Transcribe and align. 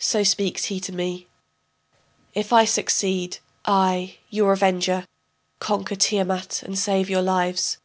So 0.00 0.22
speaks 0.24 0.66
he 0.66 0.78
to 0.80 0.92
me: 0.92 1.26
If 2.34 2.52
I 2.52 2.66
succeed, 2.66 3.38
I, 3.64 4.18
your 4.28 4.52
avenger, 4.52 5.06
Conquer 5.58 5.96
Tiamat 5.96 6.62
and 6.62 6.78
save 6.78 7.08
your 7.08 7.22
lives. 7.22 7.78